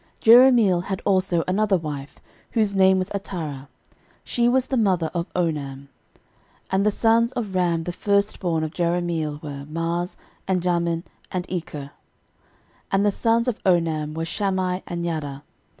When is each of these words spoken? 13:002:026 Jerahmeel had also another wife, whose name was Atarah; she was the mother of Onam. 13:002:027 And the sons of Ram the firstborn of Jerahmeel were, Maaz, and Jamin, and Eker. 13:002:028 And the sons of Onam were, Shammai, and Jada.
13:002:026 0.23 0.33
Jerahmeel 0.33 0.83
had 0.85 1.01
also 1.05 1.43
another 1.47 1.77
wife, 1.77 2.15
whose 2.53 2.73
name 2.73 2.97
was 2.97 3.11
Atarah; 3.11 3.67
she 4.23 4.49
was 4.49 4.65
the 4.65 4.75
mother 4.75 5.11
of 5.13 5.31
Onam. 5.35 5.89
13:002:027 6.71 6.71
And 6.71 6.85
the 6.87 6.89
sons 6.89 7.31
of 7.33 7.53
Ram 7.53 7.83
the 7.83 7.91
firstborn 7.91 8.63
of 8.63 8.71
Jerahmeel 8.73 9.43
were, 9.43 9.67
Maaz, 9.71 10.17
and 10.47 10.63
Jamin, 10.63 11.03
and 11.31 11.47
Eker. 11.49 11.91
13:002:028 11.91 11.91
And 12.93 13.05
the 13.05 13.11
sons 13.11 13.47
of 13.47 13.63
Onam 13.63 14.15
were, 14.15 14.25
Shammai, 14.25 14.79
and 14.87 15.05
Jada. 15.05 15.43